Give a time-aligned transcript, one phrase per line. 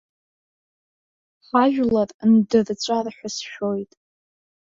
[1.47, 3.91] Ҳажәлар ндырҵәар ҳәа сшәоит.